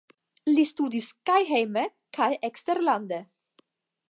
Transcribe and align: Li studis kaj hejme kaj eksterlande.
Li 0.53 0.63
studis 0.69 1.11
kaj 1.31 1.37
hejme 1.51 1.83
kaj 2.19 2.31
eksterlande. 2.51 3.25